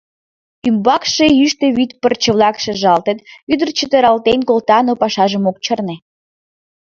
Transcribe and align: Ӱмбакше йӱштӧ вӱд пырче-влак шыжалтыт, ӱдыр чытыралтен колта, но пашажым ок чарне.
Ӱмбакше 0.67 1.25
йӱштӧ 1.39 1.67
вӱд 1.77 1.91
пырче-влак 2.01 2.55
шыжалтыт, 2.63 3.17
ӱдыр 3.51 3.69
чытыралтен 3.77 4.39
колта, 4.47 4.77
но 4.87 4.93
пашажым 5.01 5.43
ок 5.49 5.57
чарне. 5.65 5.95